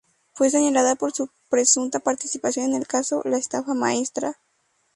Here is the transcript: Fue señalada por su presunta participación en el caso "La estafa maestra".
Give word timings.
Fue 0.33 0.49
señalada 0.49 0.95
por 0.95 1.11
su 1.11 1.29
presunta 1.47 1.99
participación 1.99 2.65
en 2.65 2.73
el 2.73 2.87
caso 2.87 3.21
"La 3.23 3.37
estafa 3.37 3.75
maestra". 3.75 4.39